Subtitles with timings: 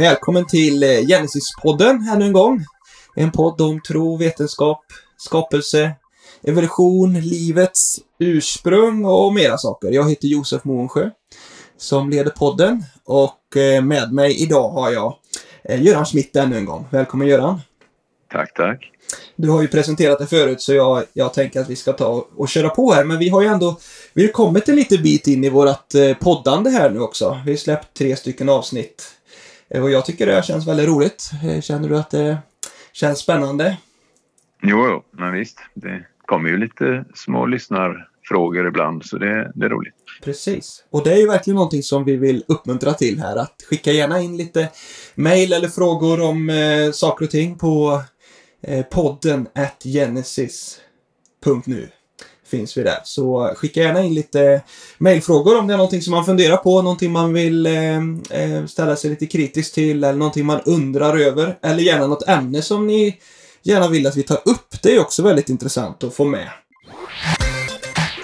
[0.00, 2.64] Välkommen till eh, Genesis-podden ännu en gång.
[3.16, 4.84] En podd om tro, vetenskap,
[5.16, 5.92] skapelse,
[6.42, 9.90] evolution, livets ursprung och mera saker.
[9.90, 11.10] Jag heter Josef Månsjö
[11.76, 15.16] som leder podden och eh, med mig idag har jag
[15.64, 16.86] eh, Göran Schmidt ännu en gång.
[16.90, 17.60] Välkommen Göran!
[18.32, 18.90] Tack, tack!
[19.36, 22.48] Du har ju presenterat det förut så jag, jag tänker att vi ska ta och
[22.48, 23.78] köra på här men vi har ju ändå
[24.12, 27.40] vi har kommit en liten bit in i vårt poddande här nu också.
[27.44, 29.16] Vi har släppt tre stycken avsnitt
[29.74, 31.30] och jag tycker det känns väldigt roligt.
[31.44, 32.38] Eh, känner du att det
[32.92, 33.76] känns spännande?
[34.62, 35.58] Jo, jo men visst.
[35.74, 39.94] Det kommer ju lite små lyssnarfrågor ibland så det, det är roligt.
[40.24, 40.84] Precis.
[40.90, 43.36] Och det är ju verkligen någonting som vi vill uppmuntra till här.
[43.36, 44.68] Att skicka gärna in lite
[45.14, 48.02] mail eller frågor om eh, saker och ting på
[48.62, 51.88] eh, podden at genesis.nu
[52.50, 52.98] finns vi där.
[53.04, 54.62] Så skicka gärna in lite
[54.98, 57.96] mejlfrågor om det är någonting som man funderar på, någonting man vill eh,
[58.30, 61.58] eh, ställa sig lite kritiskt till eller någonting man undrar över.
[61.62, 63.16] Eller gärna något ämne som ni
[63.62, 64.82] gärna vill att vi tar upp.
[64.82, 66.48] Det är också väldigt intressant att få med.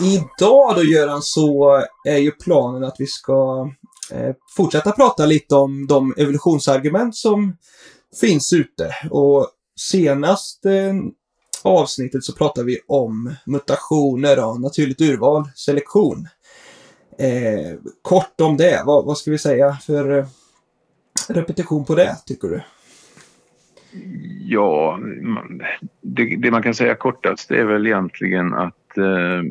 [0.01, 3.71] Idag då Göran så är ju planen att vi ska
[4.13, 7.57] eh, fortsätta prata lite om de evolutionsargument som
[8.21, 8.95] finns ute.
[9.11, 9.49] Och
[9.81, 10.95] senast eh,
[11.67, 16.29] avsnittet så pratar vi om mutationer och naturligt urval, selektion.
[17.19, 20.27] Eh, kort om det, vad, vad ska vi säga för eh,
[21.29, 22.63] repetition på det, tycker du?
[24.41, 25.01] Ja,
[26.01, 29.43] det, det, man kan säga kortast är väl egentligen att eh,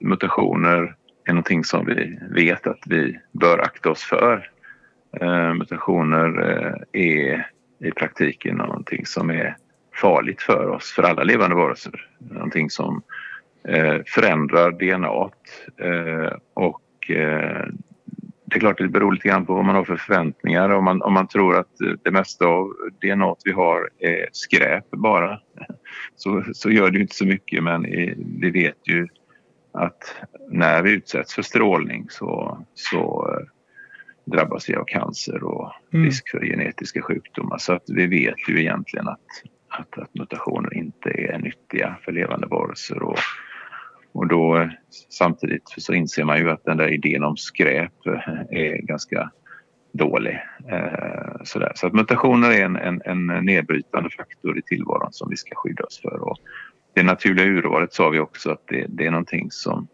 [0.00, 4.50] mutationer är någonting som vi vet att vi bör akta oss för.
[5.20, 7.50] Eh, mutationer eh, är
[7.84, 9.56] i praktiken någonting som är
[9.96, 12.08] farligt för oss, för alla levande varelser.
[12.18, 13.02] Någonting som
[13.68, 15.30] eh, förändrar DNA
[15.88, 17.66] eh, och eh,
[18.44, 20.70] det är klart det beror lite grann på vad man har för förväntningar.
[20.70, 25.40] Om man, om man tror att det mesta av DNA vi har är skräp bara
[26.16, 27.82] så, så gör det inte så mycket men
[28.40, 29.08] vi vet ju
[29.76, 30.14] att
[30.48, 33.46] när vi utsätts för strålning så, så eh,
[34.32, 36.06] drabbas vi av cancer och mm.
[36.06, 37.58] risk för genetiska sjukdomar.
[37.58, 39.26] Så att vi vet ju egentligen att
[39.78, 43.02] att, att mutationer inte är nyttiga för levande varelser.
[43.02, 43.18] Och,
[44.12, 44.68] och då eh,
[45.08, 49.30] samtidigt så inser man ju att den där idén om skräp eh, är ganska
[49.92, 50.40] dålig.
[50.68, 51.72] Eh, sådär.
[51.74, 55.84] Så att mutationer är en, en, en nedbrytande faktor i tillvaron som vi ska skydda
[55.84, 56.28] oss för.
[56.28, 56.38] Och
[56.94, 59.88] det naturliga urvalet sa vi också att det, det är någonting som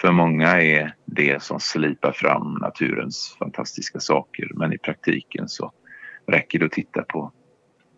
[0.00, 5.72] för många är det som slipar fram naturens fantastiska saker men i praktiken så
[6.26, 7.32] räcker det att titta på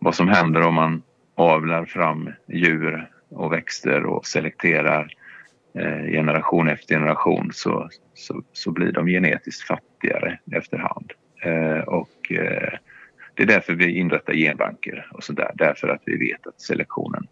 [0.01, 1.03] vad som händer om man
[1.35, 5.13] avlar fram djur och växter och selekterar
[5.73, 11.11] eh, generation efter generation så, så, så, blir de genetiskt fattigare efterhand.
[11.43, 12.73] Eh, och eh,
[13.35, 15.51] det är därför vi inrättar genbanker och sådär.
[15.55, 17.27] Därför att vi vet att selektionen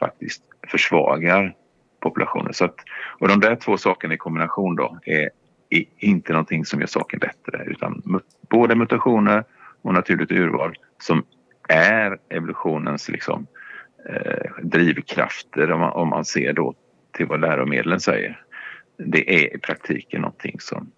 [0.00, 1.54] faktiskt försvagar
[2.00, 2.54] populationen.
[2.54, 2.76] Så att,
[3.18, 5.30] och de där två sakerna i kombination då är,
[5.70, 9.44] är inte någonting som gör saken bättre utan både mutationer
[9.82, 11.24] och naturligt urval som
[11.68, 13.46] är evolutionens liksom,
[14.08, 16.74] eh, drivkrafter om man, om man ser då
[17.16, 18.40] till vad läromedlen säger.
[18.98, 20.90] Det är i praktiken någonting som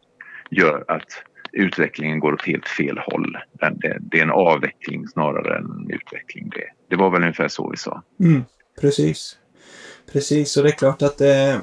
[0.50, 1.22] gör att
[1.52, 3.38] utvecklingen går åt helt fel håll.
[3.52, 6.48] Det, det är en avveckling snarare än en utveckling.
[6.48, 8.02] Det, det var väl ungefär så vi sa.
[8.20, 8.44] Mm,
[8.80, 9.38] precis.
[10.12, 11.60] Precis, och det är klart att det,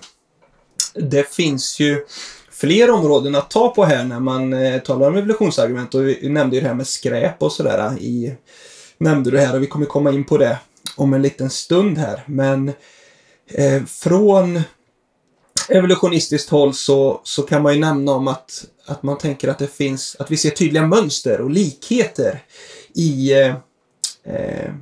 [0.96, 2.06] det finns ju
[2.52, 5.96] fler områden att ta på här när man eh, talar om evolutionsargument.
[5.96, 8.36] Och vi nämnde ju det här med skräp och sådär i
[8.98, 10.58] nämnde du här och vi kommer komma in på det
[10.96, 12.24] om en liten stund här.
[12.26, 12.72] Men
[13.48, 14.62] eh, från
[15.70, 19.68] evolutionistiskt håll så, så kan man ju nämna om att, att man tänker att det
[19.68, 22.40] finns, att vi ser tydliga mönster och likheter
[22.96, 23.56] i, eh,
[24.24, 24.74] eh,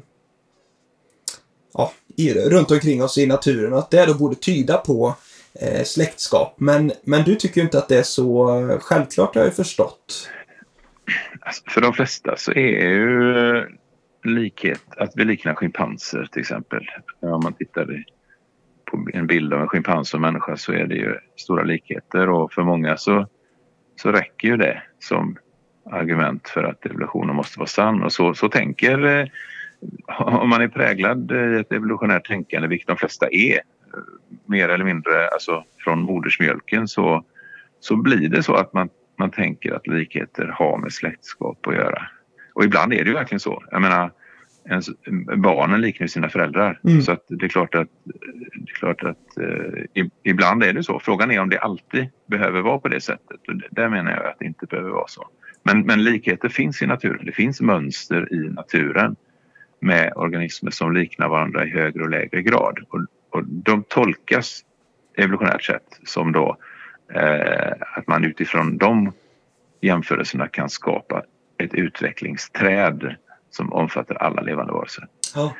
[1.73, 5.15] ja, i runt omkring oss i naturen och att det då borde tyda på
[5.53, 6.55] eh, släktskap.
[6.57, 10.29] Men, men du tycker ju inte att det är så eh, självklart har jag förstått.
[11.41, 13.67] Alltså, för de flesta så är ju
[14.23, 16.87] likhet, att vi liknar schimpanser till exempel.
[17.19, 18.03] Om man tittar
[18.85, 22.53] på en bild av en schimpans och människa så är det ju stora likheter och
[22.53, 23.27] för många så,
[23.95, 25.37] så räcker ju det som
[25.85, 29.27] argument för att evolutionen måste vara sann och så, så tänker eh,
[30.19, 33.59] om man är präglad i ett evolutionärt tänkande, vilket de flesta är,
[34.45, 37.25] mer eller mindre alltså från modersmjölken så,
[37.79, 42.07] så blir det så att man, man tänker att likheter har med släktskap att göra.
[42.53, 43.63] Och ibland är det ju verkligen så.
[43.71, 44.11] Jag menar,
[44.69, 44.89] ens,
[45.37, 46.79] barnen liknar sina föräldrar.
[46.83, 47.01] Mm.
[47.01, 47.87] Så att det är klart att,
[48.53, 50.99] det är klart att eh, ibland är det så.
[50.99, 53.47] Frågan är om det alltid behöver vara på det sättet.
[53.47, 55.27] Och där menar jag att det inte behöver vara så.
[55.63, 57.25] Men, men likheter finns i naturen.
[57.25, 59.15] Det finns mönster i naturen
[59.79, 62.79] med organismer som liknar varandra i högre och lägre grad.
[62.89, 62.99] Och,
[63.29, 64.65] och de tolkas
[65.17, 66.57] evolutionärt sett som då
[67.13, 69.11] eh, att man utifrån de
[69.81, 71.23] jämförelserna kan skapa
[71.63, 73.15] ett utvecklingsträd
[73.51, 75.07] som omfattar alla levande varelser.
[75.35, 75.53] Ja.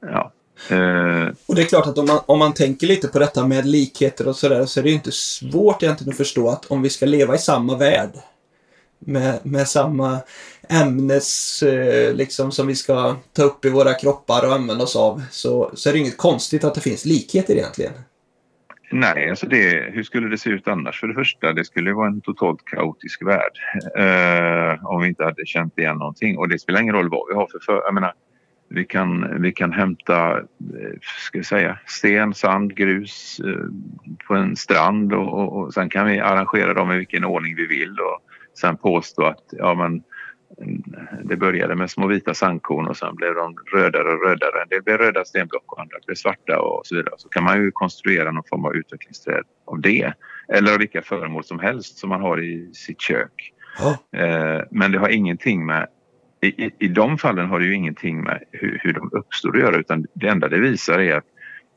[0.00, 0.32] Ja.
[0.70, 3.66] Eh, Och det är klart att om man, om man tänker lite på detta med
[3.66, 6.90] likheter och sådär så är det ju inte svårt egentligen att förstå att om vi
[6.90, 8.10] ska leva i samma värld
[8.98, 10.18] med, med samma
[10.68, 15.22] ämnes eh, liksom som vi ska ta upp i våra kroppar och använda oss av
[15.30, 17.92] så, så är det inget konstigt att det finns likheter egentligen.
[18.92, 21.00] Nej, alltså det, hur skulle det se ut annars?
[21.00, 23.58] För det första, det skulle vara en totalt kaotisk värld
[23.98, 26.38] eh, om vi inte hade känt igen någonting.
[26.38, 27.58] Och det spelar ingen roll vad vi har för...
[27.58, 28.12] för jag menar,
[28.68, 33.66] vi kan, vi kan hämta eh, ska jag säga, sten, sand, grus eh,
[34.26, 37.66] på en strand och, och, och sen kan vi arrangera dem i vilken ordning vi
[37.66, 38.22] vill och
[38.58, 40.02] sen påstå att ja, men,
[41.24, 44.64] det började med små vita sandkorn och sen blev de rödare och rödare.
[44.70, 47.14] Det blev röda stenblock och andra blev svarta och så vidare.
[47.18, 50.12] Så kan man ju konstruera någon form av utvecklingsträd av det.
[50.48, 53.52] Eller av vilka föremål som helst som man har i sitt kök.
[54.16, 55.86] Eh, men det har ingenting med
[56.42, 59.62] i, i, I de fallen har det ju ingenting med hur, hur de uppstår att
[59.62, 61.24] göra utan det enda det visar är att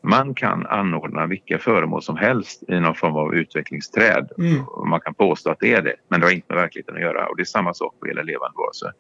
[0.09, 4.31] man kan anordna vilka föremål som helst i någon form av utvecklingsträd.
[4.37, 4.63] Mm.
[4.89, 7.27] Man kan påstå att det är det, men det har inte med verkligheten att göra.
[7.27, 8.91] Och det är samma sak vad gäller levande varelser.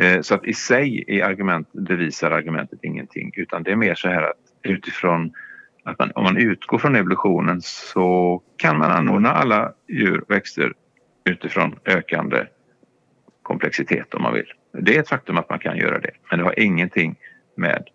[0.00, 4.08] Eh, Så att i sig är argument, bevisar argumentet ingenting utan det är mer så
[4.08, 5.32] här att utifrån
[5.84, 10.72] att man, om man utgår från evolutionen så kan man anordna alla djur och växter
[11.24, 12.46] utifrån ökande
[13.42, 14.52] komplexitet om man vill.
[14.72, 17.16] Det är ett faktum att man kan göra det men det har ingenting
[17.56, 17.88] med,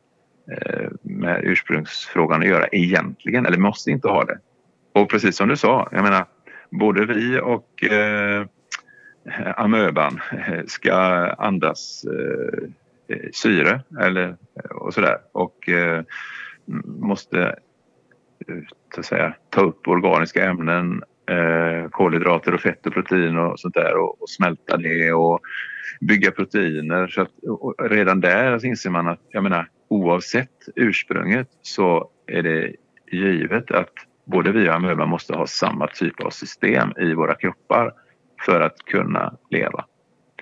[0.51, 4.39] Eh, med ursprungsfrågan att göra egentligen eller måste inte ha det.
[4.93, 6.25] Och precis som du sa, jag menar
[6.69, 8.45] både vi och eh,
[9.55, 10.93] amöban eh, ska
[11.37, 12.63] andas eh,
[13.07, 14.35] eh syre eller,
[14.69, 16.03] och sådär och eh,
[16.85, 17.55] måste
[18.93, 23.73] så att säga, ta upp organiska ämnen, eh, kolhydrater och fett och protein och sånt
[23.73, 25.39] där och, och smälta det och
[26.01, 27.07] bygga proteiner.
[27.07, 32.43] Så att, och redan där så inser man att jag menar, oavsett ursprunget så är
[32.43, 32.75] det
[33.11, 33.93] givet att
[34.25, 37.93] både vi och amöban måste ha samma typ av system i våra kroppar
[38.45, 39.85] för att kunna leva.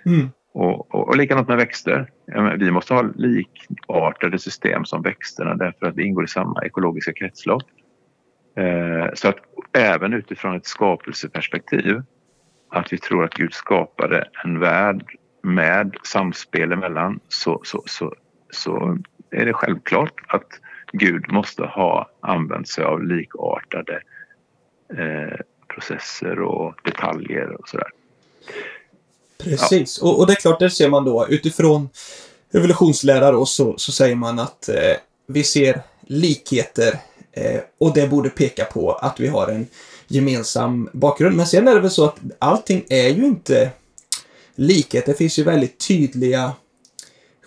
[0.05, 0.29] Mm.
[0.53, 2.09] Och, och, och likadant med växter.
[2.57, 7.63] Vi måste ha likartade system som växterna därför att vi ingår i samma ekologiska kretslopp.
[8.57, 9.37] Eh, så att
[9.77, 12.01] även utifrån ett skapelseperspektiv
[12.69, 15.05] att vi tror att Gud skapade en värld
[15.43, 18.13] med samspel emellan så, så, så,
[18.49, 18.97] så
[19.33, 20.47] är det självklart att
[20.91, 24.01] Gud måste ha använt sig av likartade
[24.97, 27.87] eh, processer och detaljer och sådär.
[29.37, 31.89] Precis, och, och det är klart, där ser man då utifrån
[32.53, 34.95] evolutionslära då, så, så säger man att eh,
[35.27, 36.99] vi ser likheter
[37.31, 39.67] eh, och det borde peka på att vi har en
[40.07, 41.37] gemensam bakgrund.
[41.37, 43.71] Men sen är det väl så att allting är ju inte
[44.55, 45.05] likhet.
[45.05, 46.51] Det finns ju väldigt tydliga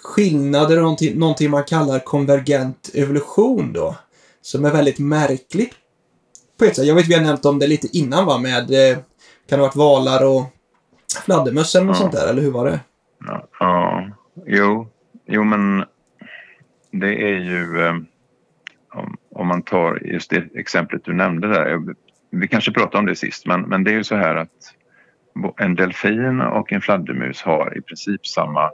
[0.06, 3.96] skillnader och någonting, man kallar konvergent evolution då.
[4.42, 5.74] Som är väldigt märkligt
[6.58, 6.86] på ett sätt.
[6.86, 9.02] Jag vet vi har nämnt om det lite innan va med eh, kan
[9.48, 10.42] det ha varit valar och
[11.24, 12.00] fladdermöss eller något Ja.
[12.00, 12.80] sånt där, eller hur var det?
[13.26, 14.04] Ja, ja
[14.46, 14.88] jo,
[15.26, 15.84] jo men
[16.92, 17.94] det är ju eh,
[18.94, 21.78] om, om man tar just det exemplet du nämnde där.
[22.30, 24.50] Vi kanske pratade om det sist men, men det är ju så här att
[25.56, 28.70] en delfin och en fladdermus har i princip samma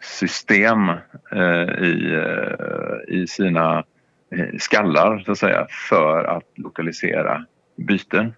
[0.00, 0.88] system
[1.32, 3.84] eh, i, eh, i sina
[4.36, 7.44] eh, skallar så att säga för att lokalisera
[7.76, 8.32] byten.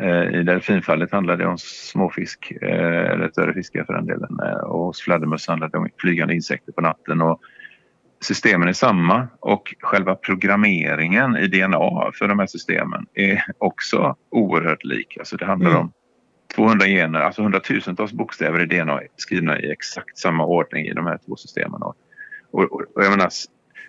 [0.00, 4.38] Eh, I delfinfallet handlar det om småfisk, eller större fiskar för den delen.
[4.62, 7.22] Och hos fladdermöss handlar det om flygande insekter på natten.
[7.22, 7.40] Och
[8.20, 14.84] systemen är samma och själva programmeringen i DNA för de här systemen är också oerhört
[14.84, 15.16] lik.
[15.18, 15.80] Alltså det handlar Mm.
[15.82, 15.92] om
[16.58, 21.18] 200 gener, alltså hundratusentals bokstäver i DNA skrivna i exakt samma ordning i de här
[21.26, 21.82] två systemen.
[21.82, 21.96] Och,
[22.50, 23.28] och, och jag menar,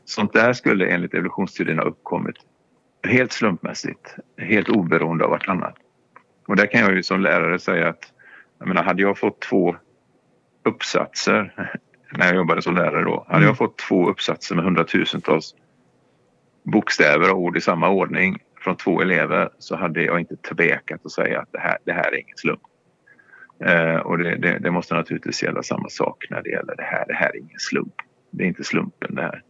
[0.06, 2.36] sånt där skulle enligt evolutionsteorin ha uppkommit
[3.04, 5.76] helt slumpmässigt, helt oberoende av vartannat.
[6.48, 8.14] Och där kan jag ju som lärare säga att
[8.60, 9.76] jag menar, hade jag fått två
[10.66, 11.54] uppsatser
[12.18, 13.48] när jag jobbade som lärare då, hade Mm.
[13.48, 15.56] jag fått två uppsatser med hundratusentals
[16.64, 21.12] bokstäver och ord i samma ordning från två elever så hade jag inte tvekat att
[21.12, 22.62] säga att det här, det här är ingen slump.
[23.66, 27.06] Eh, och det, det, det måste naturligtvis gälla samma sak när det gäller det här.
[27.08, 27.94] Det här är ingen slump.
[28.32, 29.44] Det är inte slumpen det här.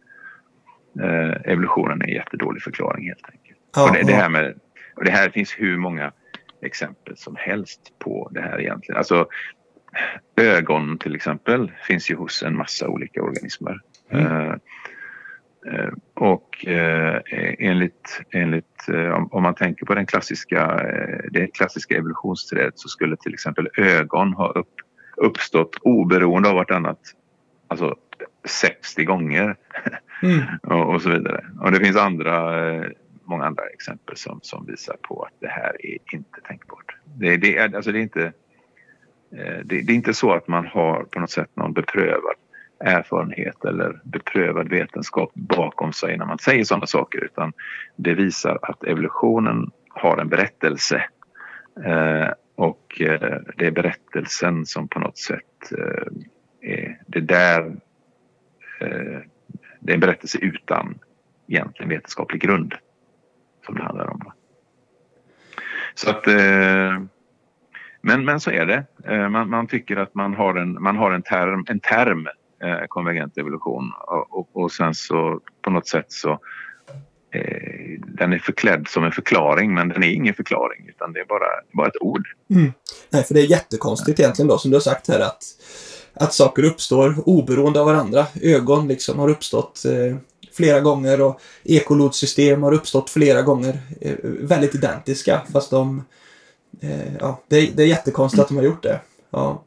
[1.00, 3.58] Eh, evolutionen är en jättedålig förklaring helt enkelt.
[3.74, 4.54] ja, och, det, det här med,
[4.96, 6.12] och det här finns hur många
[6.62, 8.98] exempel som helst på det här egentligen.
[8.98, 9.28] Alltså,
[10.36, 13.80] ögon till exempel finns ju hos en massa olika organismer.
[14.10, 14.26] Mm.
[14.26, 14.54] Uh,
[16.14, 17.18] och uh,
[17.58, 20.80] enligt, enligt om, om, man tänker på den klassiska,
[21.30, 24.74] det klassiska evolutionsträdet så skulle till exempel ögon ha upp,
[25.16, 26.98] uppstått oberoende av vartannat.
[27.68, 27.96] Alltså
[28.44, 29.56] 60 gånger
[30.22, 30.42] mm.
[30.62, 31.44] och, och, så vidare.
[31.60, 32.52] Och det finns andra,
[33.24, 36.96] många andra exempel som, som visar på att det här är inte tänkbart.
[37.04, 38.32] Det, det, är, alltså det, är inte,
[39.64, 42.34] det, det, är inte så att man har på något sätt någon beprövad
[42.80, 47.52] erfarenhet eller beprövad vetenskap bakom sig när man säger sådana saker utan
[47.96, 51.04] det visar att evolutionen har en berättelse
[51.84, 57.66] eh, och eh, det är berättelsen som på något sätt eh, är det där
[58.80, 59.20] eh,
[59.80, 60.98] det är en berättelse utan
[61.48, 62.74] egentligen vetenskaplig grund
[63.66, 64.32] som det handlar om.
[65.94, 67.02] Så att eh,
[68.02, 68.84] men, men så är det.
[69.04, 72.28] Eh, man, man, tycker att man har en, man har en term, en term
[72.88, 76.30] konvergent evolution och, och, och sen så på något sätt så
[77.30, 81.24] eh, den är förklädd som en förklaring men den är ingen förklaring utan det är
[81.24, 82.28] bara, bara ett ord.
[82.50, 82.72] Mm.
[83.10, 85.44] Nej, för det är jättekonstigt egentligen då som du har sagt här att,
[86.14, 88.26] att saker uppstår oberoende av varandra.
[88.42, 90.16] Ögon liksom har uppstått eh,
[90.52, 93.78] flera gånger och ekolodsystem har uppstått flera gånger.
[94.00, 96.04] Eh, väldigt identiska fast de...
[96.80, 98.42] Eh, ja, det, är, det är jättekonstigt mm.
[98.42, 99.00] att de har gjort det.
[99.30, 99.64] Ja.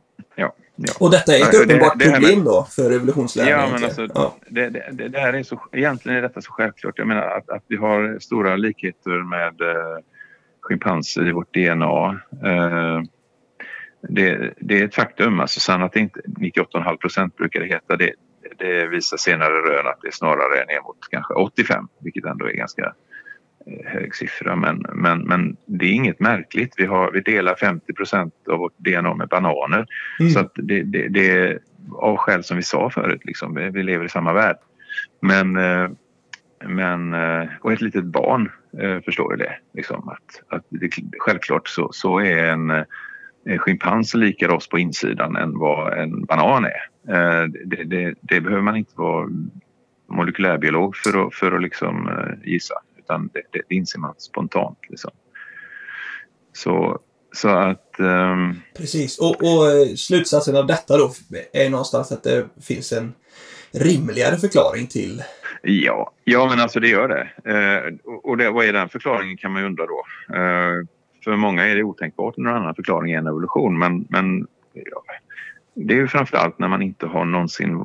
[0.87, 0.93] Ja.
[0.99, 3.49] Och detta är ett uppenbart det, det problem med, då för evolutionslärare?
[3.49, 4.35] Ja, men alltså, ja.
[4.47, 6.97] Det, det, det, här är så, egentligen är detta så självklart.
[6.97, 9.97] Jag menar att, att vi har stora likheter med eh,
[10.61, 12.21] schimpanser i vårt DNA.
[12.49, 13.01] Eh,
[14.09, 15.39] det, det, är ett faktum.
[15.39, 17.95] Alltså, sen att det inte 98,5 procent brukar det heta.
[17.95, 18.13] Det,
[18.57, 22.53] det visar senare rön att det snarare är ner mot kanske 85 vilket ändå är
[22.53, 22.93] ganska
[23.85, 26.73] hög siffra men, men, men det är inget märkligt.
[26.77, 29.85] Vi, har, vi delar 50% av vårt DNA med bananer.
[30.19, 30.31] Mm.
[30.31, 31.59] Så det, det, det är
[31.95, 33.55] av skäl som vi sa förut, liksom.
[33.55, 34.57] vi, vi lever i samma värld.
[35.21, 35.89] Men, eh,
[36.65, 38.51] men, eh, och ett litet barn
[39.05, 39.55] förstår ju det.
[39.73, 42.69] Liksom, att, att det, självklart så, så är en,
[43.45, 47.47] en schimpans likare oss på insidan än vad en banan är.
[47.47, 49.29] Det, det, det behöver man inte vara
[50.07, 52.09] molekylärbiolog för att, för att liksom
[52.43, 54.77] gissa utan det, det, det inser man spontant.
[54.89, 55.11] Liksom.
[56.53, 56.99] Så,
[57.35, 57.95] så att...
[57.99, 58.61] Um...
[58.77, 61.11] Precis, och, och, eh, slutsatsen av detta då
[61.53, 63.13] är någonstans att det finns en
[63.71, 65.23] rimligare förklaring till
[65.65, 67.51] Ja, ja men alltså det gör det.
[67.51, 67.93] Eh,
[68.23, 70.05] och det, vad är den förklaringen kan man ju undra då.
[70.35, 70.85] Eh,
[71.23, 75.03] för många är det otänkbart någon annan förklaring än evolution men, men ja,
[75.73, 77.79] det är ju framförallt när man inte har någonsin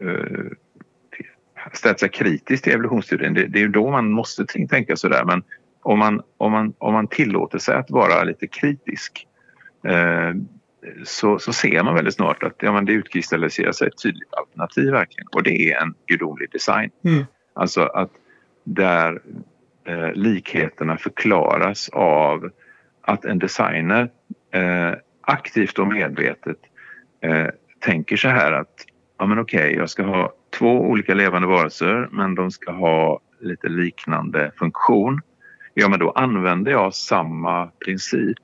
[0.00, 0.46] eh,
[1.72, 5.24] ställt sig kritiskt till evolutionsstudien, det, det är ju då man måste tänka sådär.
[5.24, 5.42] Men
[5.82, 9.26] om man, om, man, om man tillåter sig att vara lite kritisk
[9.86, 10.34] eh,
[11.04, 14.90] så, så ser man väldigt snart att ja, men det utkristalliserar sig ett tydligt alternativ
[14.90, 16.90] verkligen och det är en gudomlig design.
[17.04, 17.24] Mm.
[17.54, 18.10] Alltså att
[18.64, 19.20] där
[19.84, 22.50] eh, likheterna förklaras av
[23.00, 24.10] att en designer
[24.52, 26.58] eh, aktivt och medvetet
[27.20, 27.46] eh,
[27.78, 28.84] tänker så här att
[29.20, 33.20] ja men okej, okay, jag ska ha två olika levande varelser men de ska ha
[33.40, 35.20] lite liknande funktion.
[35.74, 38.38] Ja, men då använder jag samma princip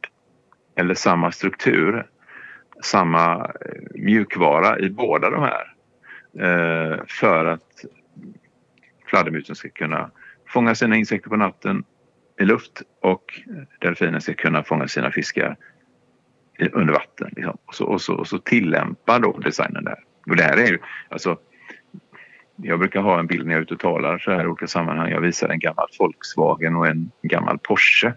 [0.77, 2.07] eller samma struktur,
[2.83, 5.75] samma eh, mjukvara i båda de här
[6.39, 7.85] eh, för att
[9.07, 10.11] fladdermusen ska kunna
[10.49, 11.85] fånga sina insekter på natten
[12.41, 13.41] i luft och
[13.81, 15.57] delfinen ska kunna fånga sina fiskar
[16.73, 17.31] under vatten.
[17.37, 17.59] Liksom.
[17.67, 19.99] Och, så, och, så, och så tillämpar då designen där.
[20.31, 20.79] Och det här är ju,
[21.09, 21.39] alltså
[22.57, 24.67] jag brukar ha en bild när jag är ute och talar så här i olika
[24.67, 25.11] sammanhang.
[25.11, 28.13] Jag visar en gammal Volkswagen och en gammal Porsche.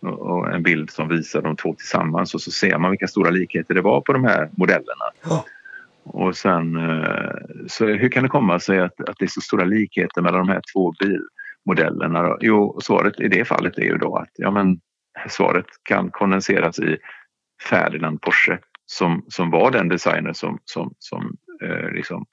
[0.00, 3.74] Och en bild som visar de två tillsammans och så ser man vilka stora likheter
[3.74, 5.04] det var på de här modellerna.
[5.22, 5.44] Ja.
[6.02, 7.32] Och sen, eh,
[7.66, 10.52] så hur kan det komma sig att, att det är så stora likheter mellan de
[10.52, 12.36] här två bilmodellerna?
[12.40, 14.80] Jo, svaret i det fallet är ju då att ja, men,
[15.28, 16.96] svaret kan kondenseras i
[17.62, 18.58] Ferdinand Porsche
[18.90, 22.26] som, som var den designer som, som, som eh, liksom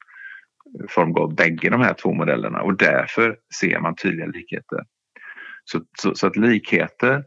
[0.79, 4.79] eh, formgav bägge de här två modellerna och därför ser man tydliga likheter.
[5.63, 7.23] Så, så, så, att likheter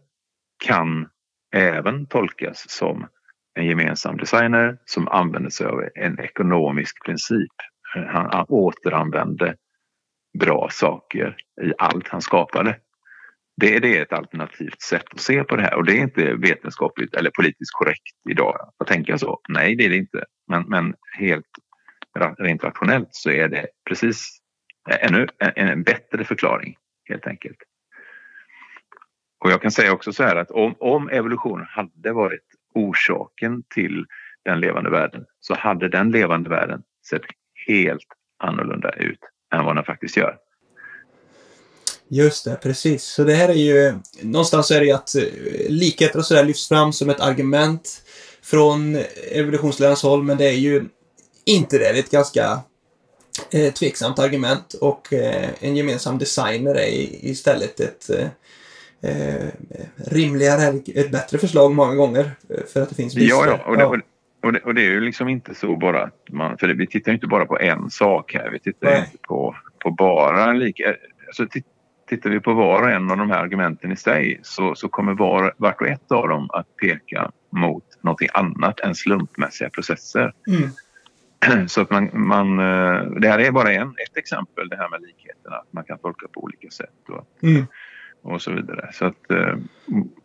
[0.65, 1.09] kan
[1.55, 3.07] även tolkas som
[3.55, 7.53] en gemensam designer som använder sig av en ekonomisk princip.
[7.95, 9.57] Han, han återanvände
[10.39, 12.77] bra saker i allt han skapade.
[13.61, 16.35] Det, det är ett alternativt sätt att se på det här och det är inte
[16.35, 19.41] vetenskapligt eller politiskt korrekt idag att tänka så.
[19.49, 20.25] Nej, det är det inte.
[20.49, 21.47] Men, men helt
[22.39, 24.41] rent rationellt så är det precis
[24.91, 26.77] ännu en, en bättre förklaring
[27.09, 27.59] helt enkelt.
[29.45, 34.07] Och jag kan säga också så här att om, om evolutionen hade varit orsaken till
[34.45, 37.23] den levande världen så hade den levande världen sett
[37.67, 38.07] helt
[38.39, 39.21] annorlunda ut
[39.55, 40.39] än vad den faktiskt gör.
[42.13, 43.05] Just det, precis.
[43.05, 45.23] Så det här är ju, någonstans är det ju att eh,
[45.69, 48.03] likheter och sådär lyfts fram som ett argument
[48.43, 48.99] från
[49.33, 50.85] evolutionslärarens håll, men det är ju
[51.45, 51.93] inte det.
[51.93, 52.61] Det är ett ganska
[53.53, 56.89] eh, tveksamt argument och eh, en gemensam designer är
[57.25, 58.29] istället ett eh,
[59.11, 59.49] eh,
[59.97, 63.37] rimligare, ett bättre förslag många gånger eh, för att det finns brister.
[63.37, 63.65] Ja, ja.
[63.67, 63.97] Och, det, och,
[64.43, 66.87] och, det, och det är ju liksom inte så bara att man, för det, vi
[66.87, 68.99] tittar ju inte bara på en sak här, vi tittar Nej.
[68.99, 71.47] inte på, på bara en lika, alltså
[72.11, 75.15] tittar vi på var och en av de här argumenten i sig så, så kommer
[75.15, 80.33] var, vart och ett av dem att peka mot någonting annat än slumpmässiga processer.
[80.49, 81.69] Mm.
[81.69, 85.01] Så att man, man, eh, det här är bara en, ett exempel, det här med
[85.01, 85.57] likheterna.
[85.57, 87.67] Att man kan tolka på olika sätt och, mm.
[88.23, 88.91] och så vidare.
[88.93, 89.55] Så att, eh,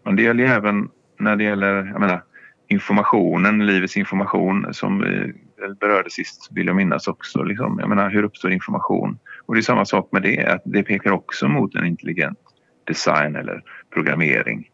[0.04, 0.90] men det gäller ju även
[1.20, 2.24] när det gäller jag menar,
[2.68, 5.34] informationen, livets information som vi
[5.80, 7.44] berörde sist vill jag minnas också.
[7.44, 7.80] Liksom.
[7.80, 9.18] Jag menar, hur uppstår information?
[9.46, 12.40] Och det är samma sak med det, att det pekar också mot en intelligent
[12.84, 14.70] design eller programmering.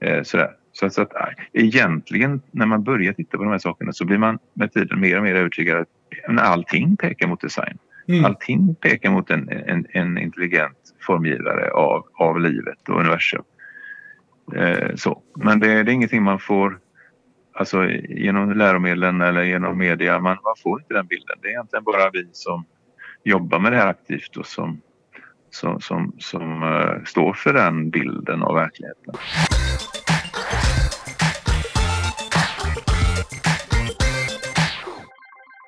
[0.00, 0.50] Eh, sådär.
[0.72, 1.12] Så, att, så att
[1.52, 5.16] egentligen när man börjar titta på de här sakerna så blir man med tiden mer
[5.16, 7.78] och mer övertygad att allting pekar mot design.
[8.08, 8.24] Mm.
[8.24, 13.42] Allting pekar mot en, en, en intelligent formgivare av, av livet och universum.
[14.56, 15.22] Eh, så.
[15.36, 16.78] Men det, det, är ingenting man får
[17.52, 20.20] alltså, genom läromedlen eller genom media.
[20.20, 21.38] Man, man får inte den bilden.
[21.42, 22.64] Det är egentligen bara vi som
[23.24, 24.80] jobbar med det här aktivt och som,
[25.50, 29.14] som, som, som uh, står för den bilden av verkligheten.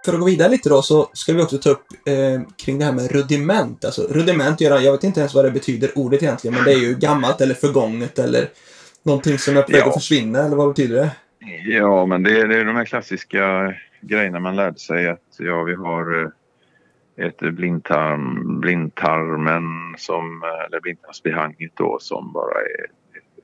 [0.05, 2.85] För att gå vidare lite då så ska vi också ta upp eh, kring det
[2.85, 3.85] här med rudiment.
[3.85, 6.95] Alltså rudiment, jag vet inte ens vad det betyder ordet egentligen, men det är ju
[6.95, 8.49] gammalt eller förgånget eller
[9.03, 9.89] någonting som är på väg ja.
[9.89, 11.11] att försvinna, eller vad betyder det?
[11.67, 15.63] Ja, men det är, det är de här klassiska grejerna man lärde sig att ja,
[15.63, 16.33] vi har
[17.17, 22.85] eh, ett blindtarm, blindtarmen som, eller blindtarmsbehanget då som bara är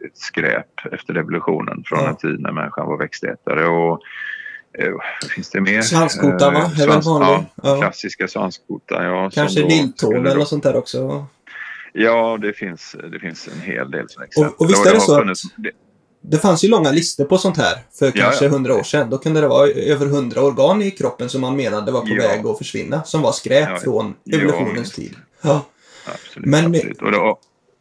[0.06, 2.08] ett skräp efter revolutionen från ja.
[2.08, 3.66] en tid när människan var växtätare.
[3.66, 4.00] Och,
[4.78, 4.94] eh,
[5.34, 5.82] finns det mer?
[5.82, 6.60] Svanskotan va?
[6.60, 7.80] Är Svans, ja, ja.
[7.80, 9.30] Klassiska svanskotan ja.
[9.34, 11.26] Kanske lilltån eller något sånt där också?
[11.92, 14.52] Ja, det finns, det finns en hel del som exempel.
[14.52, 15.70] Och, och visst är det så funnits, att det,
[16.22, 19.10] det fanns ju långa listor på sånt här för kanske hundra år sedan.
[19.10, 22.28] Då kunde det vara över hundra organ i kroppen som man menade var på ja.
[22.28, 23.04] väg att försvinna.
[23.04, 23.78] Som var skräp ja.
[23.78, 25.14] från evolutionens tid.
[25.42, 25.64] Ja.
[26.04, 27.02] Absolut, Men, absolut.
[27.02, 27.38] Och, då,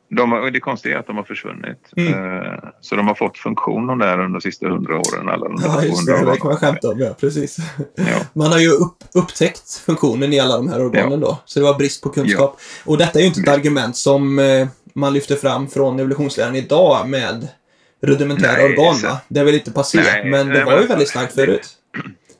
[0.09, 1.79] de, och det konstiga är att de har försvunnit.
[1.97, 2.13] Mm.
[2.13, 5.29] Uh, så de har fått funktion de där under de sista hundra åren.
[5.29, 6.25] Alla de ja, just det.
[6.25, 7.13] Det kan man skämta om, ja.
[7.19, 7.57] Precis.
[7.95, 8.19] Ja.
[8.33, 11.37] Man har ju upp, upptäckt funktionen i alla de här organen då.
[11.45, 12.59] Så det var brist på kunskap.
[12.85, 17.09] Och detta är ju inte ett argument som uh, man lyfter fram från evolutionsläran idag
[17.09, 17.47] med
[18.01, 19.21] rudimentära nej, organ va?
[19.27, 21.67] Det är väl inte passé, nej, men det nej, var ju väldigt starkt förut.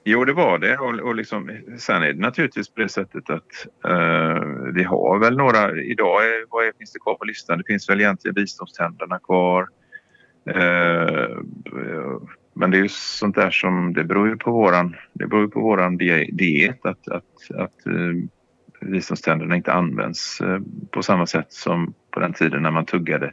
[0.03, 0.77] Jo, det var det.
[0.77, 5.37] Och, och liksom, sen är det naturligtvis på det sättet att uh, vi har väl
[5.37, 5.81] några...
[5.81, 7.57] Idag är, vad är, finns det kvar på listan?
[7.57, 9.67] Det finns väl egentligen biståndständerna kvar.
[10.49, 11.37] Uh,
[12.53, 13.93] men det är ju sånt där som...
[13.93, 18.23] Det beror ju på våran, det beror på våran diet att, att, att uh,
[18.81, 20.59] biståndständerna inte används uh,
[20.91, 23.31] på samma sätt som på den tiden när man tuggade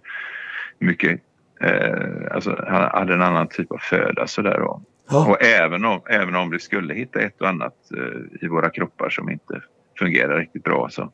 [0.79, 1.21] mycket
[1.61, 4.83] eh, alltså, han hade en annan typ av föda sådär då.
[5.11, 5.31] Ja.
[5.31, 9.09] Och även om, även om vi skulle hitta ett och annat eh, i våra kroppar
[9.09, 9.61] som inte
[9.99, 11.12] fungerar riktigt bra så,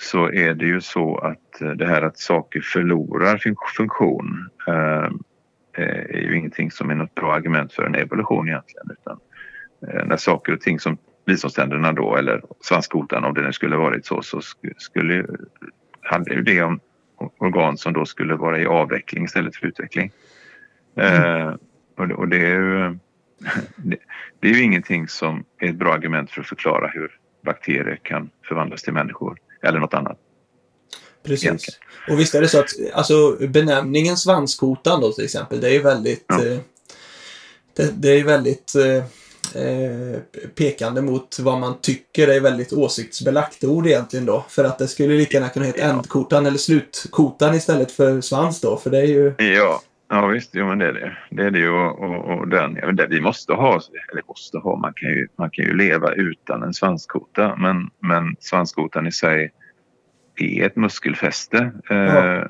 [0.00, 3.40] så är det ju så att eh, det här att saker förlorar
[3.76, 5.08] funktion eh,
[5.76, 8.86] är ju ingenting som är något bra argument för en evolution egentligen.
[8.90, 9.18] Utan,
[9.88, 14.06] eh, när saker och ting som biståndständerna då eller svanskotan om det nu skulle varit
[14.06, 14.40] så så
[14.76, 15.26] skulle
[16.02, 16.80] handlar ju det om
[17.38, 20.12] organ som då skulle vara i avveckling istället för utveckling.
[20.96, 21.48] Mm.
[21.48, 21.54] Eh,
[22.16, 22.98] och, det, är ju,
[23.76, 23.96] det,
[24.40, 28.30] det, är ju ingenting som är ett bra argument för att förklara hur bakterier kan
[28.48, 30.18] förvandlas till människor eller något annat.
[31.24, 31.44] Precis.
[31.44, 31.80] Egentligen.
[32.08, 35.82] Och visst är det så att alltså, benämningen svanskotan då till exempel, det är ju
[35.82, 36.44] väldigt ja.
[36.44, 36.58] eh,
[37.76, 39.04] det, det, är väldigt eh,
[39.54, 40.20] Eh,
[40.54, 44.44] pekande mot vad man tycker är väldigt åsiktsbelagt ord egentligen då.
[44.48, 45.84] För att det skulle lika gärna kunna heta ja.
[45.84, 48.76] ändkotan eller slutkotan istället för svans då.
[48.76, 49.34] För det är ju...
[49.38, 50.50] Ja, ja visst.
[50.52, 51.16] Jo, men det är det.
[51.30, 53.80] Det är det ju och, och, och den, ja, det vi måste ha,
[54.12, 57.56] eller måste ha, man kan ju, man kan ju leva utan en svanskota.
[57.56, 59.52] Men, men svanskotan i sig
[60.36, 61.72] är ett muskelfäste.
[61.90, 62.46] Eh, ja.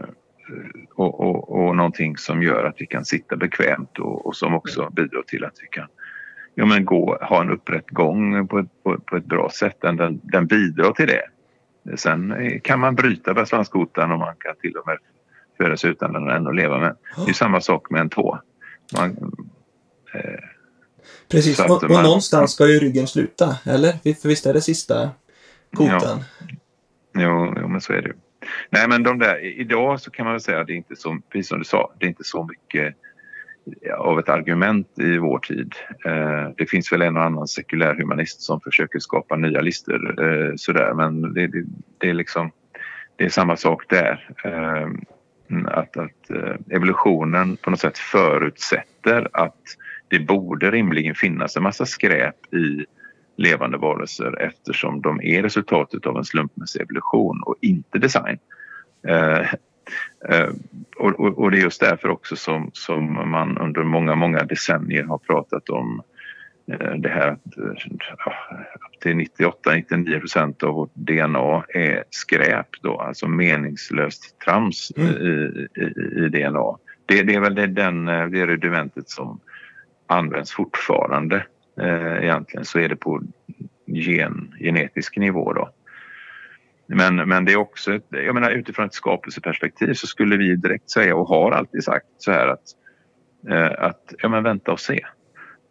[0.95, 4.91] och, och, och någonting som gör att vi kan sitta bekvämt och, och som också
[4.91, 5.89] bidrar till att vi kan
[6.55, 9.77] ja, men gå, ha en upprätt gång på ett, på, på ett bra sätt.
[9.81, 11.23] Den, den bidrar till det.
[11.97, 14.99] Sen kan man bryta svanskotan och man kan till och med
[15.59, 16.97] födas utan den och ändå leva med.
[17.25, 18.41] Det är samma sak med en tå.
[18.97, 19.11] Man,
[20.15, 20.21] eh,
[21.29, 22.03] Precis, och, och man...
[22.03, 24.15] någonstans ska ju ryggen sluta, eller?
[24.15, 25.11] För visst är det sista
[25.77, 26.25] kotan?
[26.41, 26.47] Ja.
[27.19, 28.15] Jo, jo, men så är det ju.
[28.71, 31.19] Nej, men de där, idag så kan man väl säga att det är inte så,
[31.33, 32.97] precis som du sa, det är inte så mycket
[33.99, 35.73] av ett argument i vår tid.
[36.05, 40.53] Eh, det finns väl en och annan sekulär humanist som försöker skapa nya listor eh,
[40.57, 41.65] sådär men det, det,
[41.99, 42.51] det, är liksom
[43.17, 44.31] det är samma sak där.
[44.45, 44.89] Eh,
[45.67, 49.63] att, att eh, evolutionen på något sätt förutsätter att
[50.09, 52.87] det borde rimligen finnas en massa skräp i
[53.37, 58.39] levande varelser eftersom de är resultatet av en slumpmässig evolution och inte design.
[59.09, 59.47] Eh,
[60.29, 60.49] Eh,
[60.97, 65.05] och, och, och, det är just därför också som, som man under många, många decennier
[65.05, 66.03] har pratat om
[66.73, 67.47] eh, det här att
[68.87, 75.09] upp till 98-99 procent av vårt DNA är skräp då, alltså meningslöst trams mm.
[75.09, 75.85] i, i,
[76.25, 76.77] i, DNA.
[77.07, 79.41] Det, det, är väl det, den, det rudimentet som
[80.07, 81.47] används fortfarande.
[81.81, 83.23] Eh, egentligen så är det på
[83.87, 85.71] gen, genetisk nivå då.
[86.87, 90.91] Men, men det är också, ett, jag menar utifrån ett skapelseperspektiv så skulle vi direkt
[90.91, 92.63] säga och har alltid sagt så här att,
[93.49, 95.05] eh, att ja men vänta och se.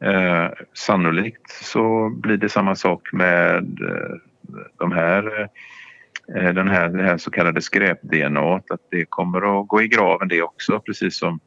[0.04, 4.16] Eh, sannolikt så blir det samma sak med eh,
[4.80, 5.50] de här,
[6.36, 10.28] eh, den här, det här så kallade skräp-DNA att det kommer att gå i graven
[10.28, 11.40] det också precis som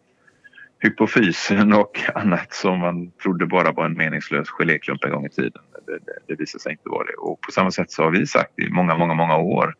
[0.78, 5.62] hypofysen och annat som man trodde bara var en meningslös geléklump en gång i tiden.
[5.86, 7.14] Det, det, det visade sig inte vara det.
[7.14, 9.74] Och på samma sätt så har vi sagt i många, många, många år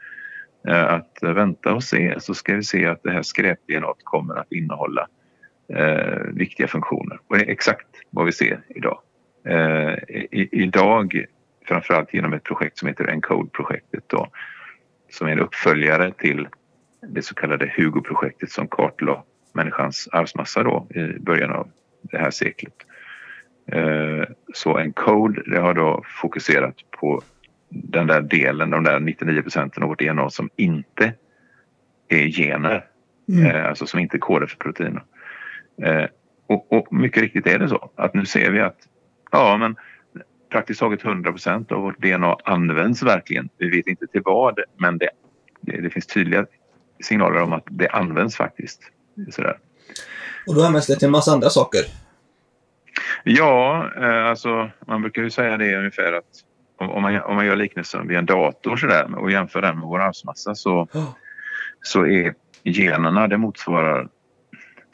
[0.68, 3.58] eh, att vänta och se så ska vi se att det här skräp
[4.04, 5.08] kommer att innehålla
[5.68, 7.20] eh, viktiga funktioner.
[7.26, 9.00] Och det är exakt vad vi ser idag.
[9.44, 11.24] Eh, i, idag,
[11.66, 14.28] framförallt genom ett projekt som heter Encode-projektet då,
[15.10, 16.48] som är en uppföljare till
[17.00, 21.70] det så kallade Hugo-projektet som kartlade människans arvsmassa då i början av
[22.02, 22.74] det här seklet.
[23.72, 24.24] Eh,
[24.54, 27.22] så en code det har då fokuserat på
[27.68, 31.12] den där delen, de där 99 procenten av vårt DNA som inte
[32.08, 32.86] är gener,
[33.28, 33.46] mm.
[33.46, 35.04] Eh, alltså som inte är koder för proteiner.
[35.82, 36.04] Eh,
[36.46, 38.78] och, och, mycket riktigt är det så att nu ser vi att
[39.30, 39.76] ja, men
[40.50, 43.48] praktiskt taget 100 procent av vårt DNA används verkligen.
[43.58, 45.10] Vi vet inte till vad, men det,
[45.60, 46.46] det, det finns tydliga
[47.00, 48.80] signaler om att det används faktiskt.
[49.30, 49.58] Sådär.
[50.46, 51.80] Och då används det till en massa andra saker?
[53.28, 56.24] Ja, eh, alltså man brukar ju säga det ungefär att
[56.78, 60.00] om man, om man gör liknelsen vid en dator sådär och jämför den med vår
[60.00, 61.08] arvsmassa så, oh.
[61.82, 64.08] så är generna, det motsvarar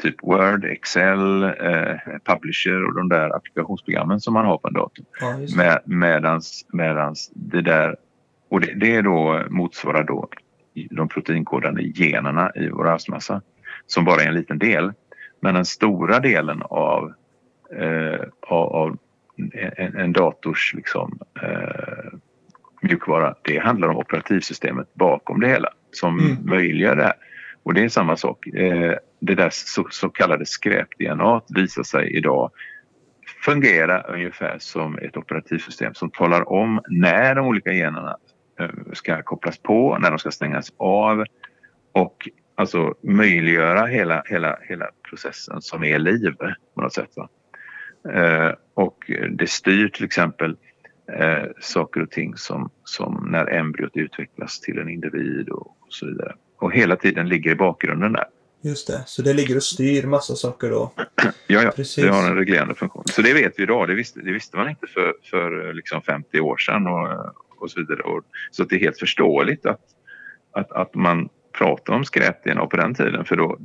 [0.03, 5.05] typ Word, Excel, eh, Publisher och de där applikationsprogrammen som man har på en dator.
[5.21, 7.97] Ja, Med, medans, medans det där,
[8.49, 10.29] och det, det då motsvarar då
[10.91, 13.43] de proteinkodande generna i vår arvsmassa
[13.87, 14.93] som bara är en liten del.
[15.41, 17.13] Men den stora delen av,
[18.49, 18.99] av
[19.77, 22.19] en, en, dators liksom, eh,
[22.83, 26.37] mjukvara, det handlar om operativsystemet bakom det hela som mm.
[26.45, 27.15] möjliggör det här.
[27.63, 28.47] Och det är samma sak.
[28.47, 32.51] Eh, det där så, så kallade skräp-DNA visar sig idag
[33.45, 38.17] fungera ungefär som ett operativsystem som talar om när de olika generna
[38.61, 41.25] eh, ska kopplas på, när de ska stängas av
[41.93, 46.35] och alltså möjliggöra hela, hela, hela processen som är liv
[46.75, 47.17] på något sätt.
[47.19, 47.27] Eh,
[48.75, 50.57] och det styr till exempel
[51.19, 56.35] eh, saker och ting som, som när embryot utvecklas till en individ och, så vidare.
[56.57, 58.25] Och hela tiden ligger i bakgrunden där.
[58.65, 60.93] Just det, så det ligger och styr massa saker då?
[61.47, 61.71] ja, ja.
[61.71, 62.05] Precis.
[62.05, 63.05] det har en reglerande funktion.
[63.07, 66.41] Så det vet vi idag, det visste, det visste man inte för, för liksom 50
[66.41, 67.09] år sedan och,
[67.59, 68.03] och så vidare.
[68.03, 69.81] Och, så det är helt förståeligt att,
[70.53, 73.59] att, att man prata om skräp-DNA på den tiden för då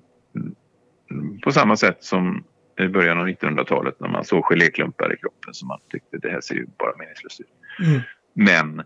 [1.43, 2.43] på samma sätt som
[2.79, 6.41] i början av 1900-talet när man såg geléklumpar i kroppen som man tyckte det här
[6.41, 7.47] ser ju bara meningslöst ut.
[7.87, 8.01] Mm.
[8.33, 8.83] Men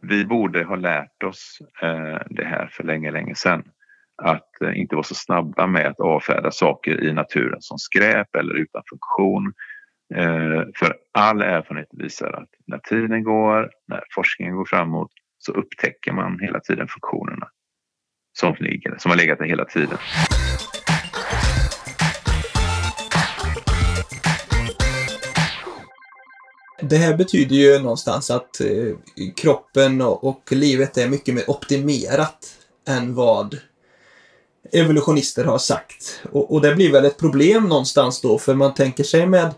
[0.00, 3.62] vi borde ha lärt oss eh, det här för länge, länge sedan.
[4.22, 8.54] Att eh, inte vara så snabba med att avfärda saker i naturen som skräp eller
[8.54, 9.52] utan funktion.
[10.14, 16.12] Eh, för all erfarenhet visar att när tiden går, när forskningen går framåt så upptäcker
[16.12, 17.48] man hela tiden funktionerna
[18.32, 19.98] som, ligger, som har legat där hela tiden.
[26.82, 28.94] Det här betyder ju någonstans att eh,
[29.36, 32.46] kroppen och, livet är mycket mer optimerat
[32.88, 33.58] än vad
[34.72, 36.20] evolutionister har sagt.
[36.32, 39.54] Och, och, det blir väl ett problem någonstans då, för man tänker sig med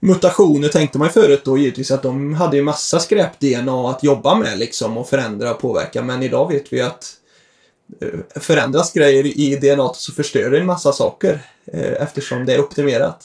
[0.00, 4.34] mutationer tänkte man ju förut då givetvis att de hade ju massa skräp-DNA att jobba
[4.34, 6.02] med liksom och förändra och påverka.
[6.02, 7.12] Men idag vet vi att
[8.00, 12.60] eh, förändras grejer i DNA så förstör det en massa saker eh, eftersom det är
[12.60, 13.24] optimerat.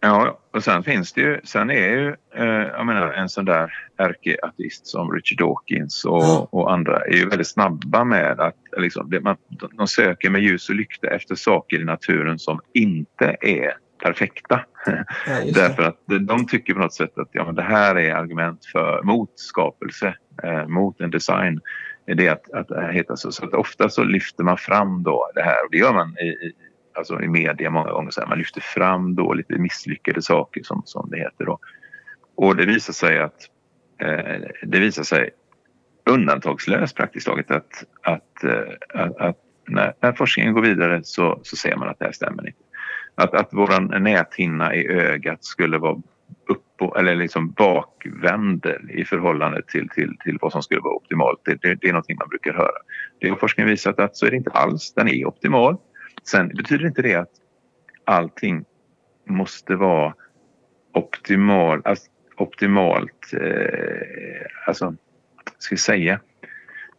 [0.00, 3.72] Ja, och sen finns det ju, sen är ju, eh, jag menar en sån där
[3.96, 9.20] ärkeateist som Richard Dawkins och, och andra är ju väldigt snabba med att liksom, det,
[9.20, 9.36] man,
[9.78, 14.60] de söker med ljus och lykta efter saker i naturen som inte är perfekta.
[14.86, 14.94] Ja.
[15.54, 18.66] Därför att de- de tycker på något sätt att ja, men det här är argument
[18.72, 21.60] för, mot skapelse, eh, mot en design.
[22.06, 23.32] Är det att, att här heter så.
[23.32, 26.26] så att ofta så lyfter man fram då det här och det gör man i,
[26.26, 26.52] i,
[26.94, 28.10] alltså i media många gånger.
[28.10, 31.58] Så här, man lyfter fram då lite misslyckade saker som, som det heter då.
[32.34, 33.48] Och det visar sig att
[33.98, 35.30] eh, det visar sig
[36.10, 39.36] undantagslöst praktiskt taget att, att, eh, att, att
[39.68, 42.58] när, när forskningen går vidare så, så ser man att det här stämmer inte.
[43.14, 46.02] Att, att vår näthinna i ögat skulle vara
[46.48, 51.40] upp och, eller liksom bakvänd i förhållande till, till, till vad som skulle vara optimalt.
[51.44, 52.78] Det, det, det är någonting man brukar höra.
[53.20, 54.92] Det har forskningen visat att så är det inte alls.
[54.94, 55.76] Den är optimal.
[56.30, 57.32] Sen betyder inte det att
[58.04, 58.64] allting
[59.26, 60.14] måste vara
[60.92, 64.94] optimal, alltså, optimalt, eh, alltså,
[65.58, 66.20] ska vi säga,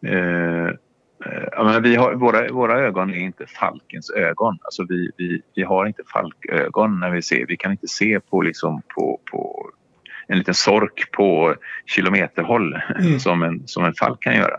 [0.06, 0.66] eh,
[1.24, 4.58] eh, menar, vi har, våra, våra ögon är inte falkens ögon.
[4.62, 7.46] Alltså vi, vi, vi har inte falkögon när vi ser.
[7.46, 9.70] Vi kan inte se på, liksom, på, på
[10.26, 11.54] en liten sork på
[11.86, 13.18] kilometerhåll Mm.
[13.20, 14.56] som, en, som en falk kan göra.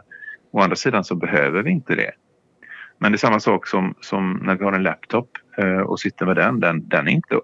[0.52, 2.12] Å andra sidan så behöver vi inte det.
[3.02, 6.26] Men det är samma sak som, som när vi har en laptop eh, och sitter
[6.26, 6.60] med den.
[6.60, 7.40] Den, den, är, inte,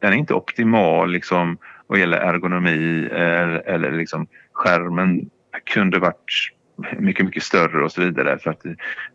[0.00, 5.30] den är inte optimal liksom, vad gäller ergonomi eller, eller liksom skärmen
[5.64, 6.50] kunde varit
[6.98, 8.38] mycket, mycket större och så vidare.
[8.38, 8.62] För att,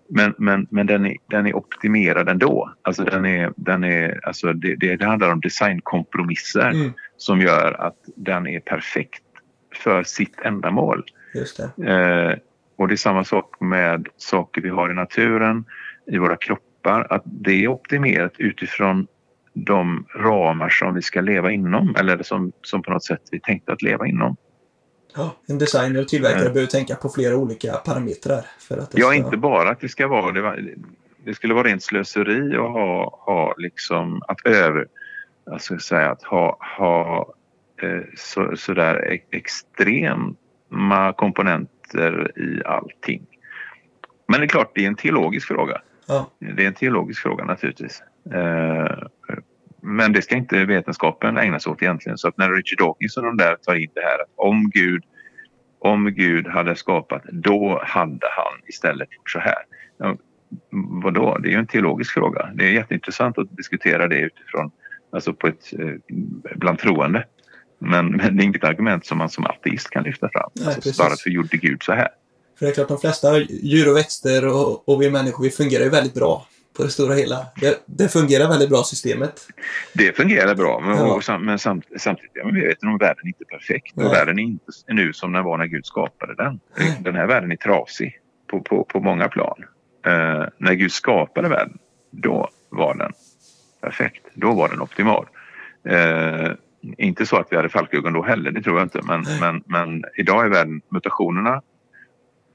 [0.10, 2.74] men men, men den, är, den är optimerad ändå.
[2.82, 7.82] Alltså den är, den är, alltså det, det, det handlar om designkompromisser Mm, som gör
[7.82, 9.24] att den är perfekt
[9.84, 11.04] för sitt ändamål.
[11.34, 11.92] just det.
[11.92, 12.38] Eh,
[12.78, 15.66] och det är samma sak med saker vi har i naturen,
[16.12, 17.08] i våra kroppar.
[17.10, 19.08] Att det är optimerat utifrån
[19.54, 23.72] de ramar som vi ska leva inom eller som, som på något sätt vi tänkte
[23.74, 24.36] att leva inom.
[25.16, 26.54] Ja, en designer och tillverkare Mm.
[26.54, 28.46] behöver tänka på flera olika parametrar.
[28.60, 29.16] För att det Ja, ska...
[29.16, 30.32] inte bara att det ska vara...
[30.32, 30.70] Det, var,
[31.26, 34.88] det skulle vara rent slöseri att ha, ha liksom att över...
[35.60, 37.34] Ska säga att ha, ha
[37.82, 43.26] eh, så, sådär e- extrema komponenter i allting.
[44.28, 45.82] Men det är klart, det är en teologisk fråga.
[46.08, 48.04] Ja, Det är en teologisk fråga naturligtvis.
[48.34, 48.98] Eh,
[49.82, 52.18] men det ska inte vetenskapen ägna sig åt egentligen.
[52.18, 55.04] Så att när Richard Dawkins och de där tar in det här att om Gud,
[55.80, 59.58] om Gud hade skapat, då hade han istället gjort så här.
[59.98, 60.18] Ja,
[61.04, 61.38] vadå?
[61.38, 62.50] Det är ju en teologisk fråga.
[62.54, 64.72] Det är jätteintressant att diskutera det utifrån,
[65.12, 65.94] alltså på ett, eh,
[66.56, 67.26] bland troende.
[67.80, 70.50] Men, men det är inget argument som man som ateist kan lyfta fram.
[70.54, 72.10] Nej, alltså, varför gjorde Gud så här?
[72.60, 75.84] för det är klart de flesta djur och växter och, och vi människor, vi fungerar
[75.84, 77.46] ju väldigt bra på det stora hela.
[77.62, 79.48] Det, det fungerar väldigt bra systemet.
[79.94, 81.22] Det fungerar bra, men, Ja.
[81.22, 83.96] sam- men samt, samtidigt ja, men vi vet att världen är inte perfekt.
[83.96, 84.06] Nej.
[84.06, 86.60] Och världen är inte nu som den var när Gud skapade den.
[86.78, 86.98] Nej.
[87.02, 89.64] Den här världen är trasig på, på, på många plan.
[90.06, 91.78] Eh, när Gud skapade världen,
[92.12, 93.12] då var den
[93.82, 94.26] perfekt.
[94.34, 95.26] Då var den optimal.
[95.90, 96.52] Eh,
[96.98, 99.02] inte så att vi hade falkögon då heller, det tror jag inte.
[99.04, 101.62] Men, men, men idag är världen, mutationerna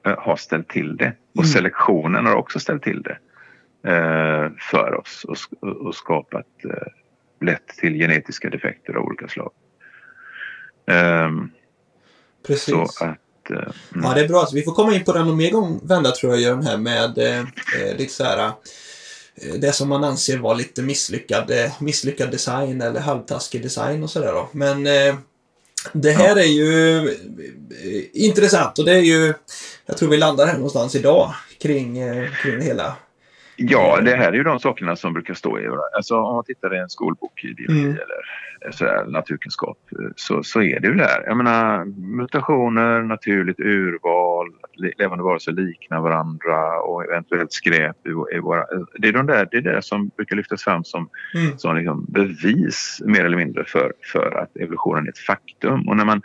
[0.06, 1.12] eh, har ställt till det.
[1.34, 1.52] Och Mm.
[1.52, 3.18] selektionen har också ställt till det
[3.90, 6.86] eh, för oss och, och skapat eh,
[7.46, 9.50] lett till genetiska defekter av olika slag.
[10.86, 11.50] Ehm,
[12.46, 12.74] Precis.
[12.74, 13.50] så att...
[13.50, 13.72] mm.
[14.02, 14.38] Ja, det är bra.
[14.38, 17.18] Alltså, vi får komma in på den mer gång, vända tror jag, Göran, här med
[17.18, 17.44] eh,
[17.98, 18.52] lite så här,
[19.34, 24.32] det som man anser vara lite misslyckad, eh, misslyckad design eller halvtaskig design och sådär
[24.32, 24.48] då.
[24.52, 25.14] Men eh,
[25.92, 29.34] det här är ju eh, intressant och det är ju,
[29.86, 32.96] jag tror vi landar här någonstans idag kring, eh, kring hela.
[33.68, 35.68] Ja, det här är ju de sakerna som brukar stå i.
[35.96, 37.92] Alltså om man tittar i en skolbok i biologi Mm.
[37.92, 41.24] eller sådär, naturkunskap eh, så, så är det ju där.
[41.26, 41.84] Jag menar
[42.16, 44.46] mutationer, naturligt urval,
[44.98, 48.64] levande varelser liknar varandra och eventuellt skräp i, i våra...
[48.98, 51.58] Det är, de där, det är det som brukar lyftas fram som, Mm.
[51.58, 55.88] som liksom bevis mer eller mindre för, för att evolutionen är ett faktum.
[55.88, 56.22] Och när man,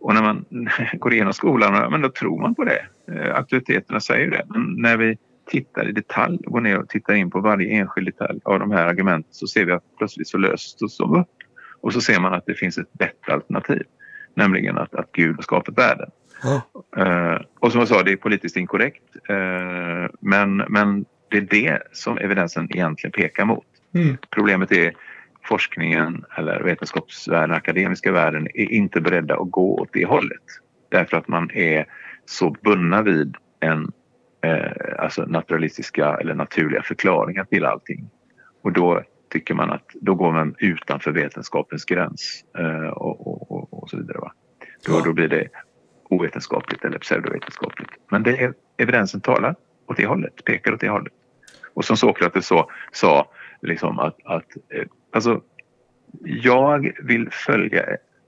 [0.00, 0.44] och när man
[0.92, 2.82] går igenom skolan, men då tror man på det.
[3.12, 4.42] Eh, Auktoriteterna säger ju det.
[4.48, 5.18] Men när vi
[5.50, 8.70] tittar i detalj och går ner och tittar in på varje enskild detalj av de
[8.70, 11.28] här argumenten så ser vi att plötsligt så lösts de upp.
[11.80, 13.82] Och så ser man att det finns ett bättre alternativ.
[14.34, 16.10] Nämligen att, att Gud har skapat världen.
[16.42, 16.62] Ja.
[16.96, 19.02] Eh, och som jag sa, det är politiskt inkorrekt.
[19.28, 23.66] Eh, men, men det är det som evidensen egentligen pekar mot.
[23.94, 24.16] Mm.
[24.30, 24.92] Problemet är
[25.48, 30.42] forskningen eller vetenskapsvärlden, akademiska världen är inte beredda att gå åt det hållet.
[30.88, 31.86] Därför att man är
[32.24, 33.92] så bundna vid en
[34.42, 38.10] eh, alltså naturalistiska eller naturliga förklaringar till allting.
[38.62, 43.82] Och då tycker man att då går man utanför vetenskapens gräns eh, och, och, och,
[43.82, 44.18] och, så vidare.
[44.18, 44.32] Va?
[44.86, 45.02] Då, Ja.
[45.04, 45.48] då blir det
[46.04, 47.90] ovetenskapligt eller pseudovetenskapligt.
[48.10, 49.54] Men det är, evidensen talar
[49.86, 51.12] åt det hållet, pekar åt det hållet.
[51.74, 53.30] Och som Sokrates så, sa,
[53.62, 55.40] liksom att, att eh, alltså,
[56.24, 57.82] jag vill följa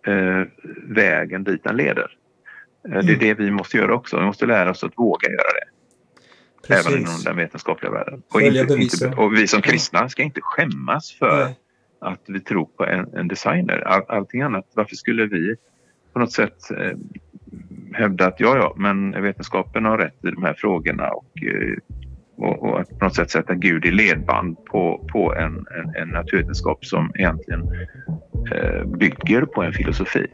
[0.06, 0.42] eh,
[0.82, 2.16] vägen dit den leder.
[2.88, 3.18] Eh, Det är Mm.
[3.18, 4.18] det vi måste göra också.
[4.18, 5.51] Vi måste lära oss att våga göra
[6.68, 6.74] det.
[6.74, 7.24] Även inom Precis.
[7.24, 8.22] den vetenskapliga världen.
[8.34, 11.56] Och, inte, inte, och vi som kristna ska inte skämmas för Nej.
[12.00, 13.78] att vi tror på en, en designer.
[13.78, 15.56] All, allting annat, varför skulle vi
[16.12, 16.98] på något sätt eh,
[17.92, 21.76] hävda att ja, ja, men vetenskapen har rätt i de här frågorna och, eh,
[22.36, 26.08] och, och att på något sätt sätta Gud i ledband på, på en, en, en
[26.08, 27.62] naturvetenskap som egentligen
[28.54, 30.26] eh, bygger på en filosofi.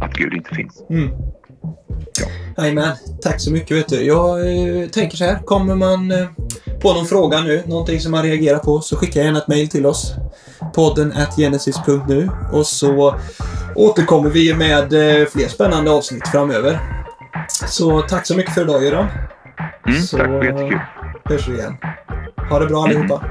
[0.00, 0.84] Att Gud inte finns.
[0.90, 1.08] Mm.
[2.58, 3.76] Jajamän, tack så mycket.
[3.76, 4.02] Vet du.
[4.04, 6.26] Jag eh, tänker så här, kommer man eh,
[6.82, 9.86] på någon fråga nu, någonting som man reagerar på, så skicka gärna ett mejl till
[9.86, 10.14] oss.
[10.74, 13.14] Podden at genesis.nu och så
[13.76, 16.78] återkommer vi med eh, fler spännande avsnitt framöver.
[17.68, 19.06] Så tack så mycket för idag Göran.
[19.88, 20.80] Mm, Så- tack, jättekul.
[21.24, 21.76] Hörs vi igen.
[22.50, 23.24] Ha det bra allihopa.